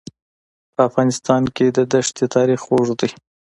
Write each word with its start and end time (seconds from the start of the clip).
په 0.73 0.81
افغانستان 0.89 1.43
کې 1.55 1.65
د 1.71 1.79
دښتې 1.93 2.25
تاریخ 2.35 2.59
اوږد 2.71 2.95
دی. 3.01 3.09